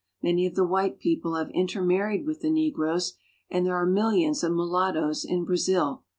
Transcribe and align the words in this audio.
Many 0.23 0.47
of 0.47 0.55
the 0.55 0.65
white 0.65 0.97
people 0.97 1.35
have 1.35 1.51
intermarried 1.51 2.25
with 2.25 2.41
the 2.41 2.49
negroes, 2.49 3.13
and 3.51 3.67
there 3.67 3.75
are 3.75 3.85
millions 3.85 4.43
of 4.43 4.51
mulattoes 4.51 5.23
in 5.23 5.45
Brazil. 5.45 6.01